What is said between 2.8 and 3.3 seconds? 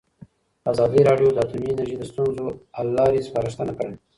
لارې